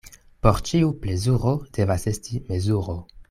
Por 0.45 0.61
ĉiu 0.69 0.87
plezuro 1.03 1.53
devas 1.79 2.09
esti 2.13 2.43
mezuro. 2.49 2.97